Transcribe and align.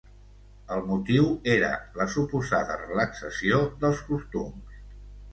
El 0.75 0.79
motiu 0.85 1.25
era 1.55 1.67
la 1.99 2.07
suposada 2.13 2.77
relaxació 2.79 3.59
dels 3.83 4.01
costums. 4.09 4.81